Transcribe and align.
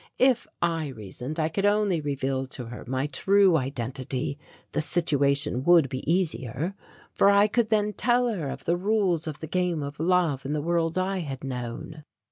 If, 0.17 0.47
I 0.63 0.87
reasoned, 0.87 1.39
I 1.39 1.47
could 1.47 1.63
only 1.67 2.01
reveal 2.01 2.47
to 2.47 2.65
her 2.65 2.83
my 2.87 3.05
true 3.05 3.55
identity 3.55 4.39
the 4.71 4.81
situation 4.81 5.63
would 5.65 5.89
be 5.89 6.11
easier, 6.11 6.73
for 7.13 7.29
I 7.29 7.45
could 7.45 7.69
then 7.69 7.93
tell 7.93 8.27
her 8.29 8.49
of 8.49 8.65
the 8.65 8.77
rules 8.77 9.27
of 9.27 9.41
the 9.41 9.47
game 9.47 9.83
of 9.83 9.99
love 9.99 10.43
in 10.43 10.53
the 10.53 10.61
world 10.63 10.97
I 10.97 11.19
had 11.19 11.43
known. 11.43 12.03